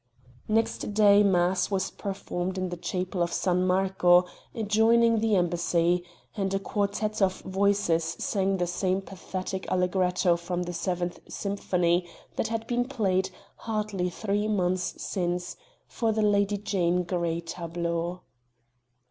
Next 0.47 0.95
day 0.95 1.21
mass 1.21 1.69
was 1.69 1.91
performed 1.91 2.57
in 2.57 2.69
the 2.69 2.75
chapel 2.75 3.21
of 3.21 3.31
San 3.31 3.67
Marco, 3.67 4.25
adjoining 4.55 5.19
the 5.19 5.35
embassy, 5.35 6.03
and 6.35 6.51
a 6.55 6.59
quartette 6.59 7.21
of 7.21 7.41
voices 7.41 8.03
sang 8.17 8.57
the 8.57 8.65
same 8.65 9.03
pathetic 9.03 9.67
allegretto 9.69 10.37
from 10.37 10.63
the 10.63 10.73
seventh 10.73 11.19
symphony 11.29 12.07
that 12.35 12.47
had 12.47 12.65
been 12.65 12.85
played, 12.85 13.29
hardly 13.57 14.09
three 14.09 14.47
months 14.47 14.95
since, 14.97 15.55
for 15.85 16.11
the 16.11 16.23
'Lady 16.23 16.57
Jane 16.57 17.03
Grey' 17.03 17.39
tableau. 17.41 18.23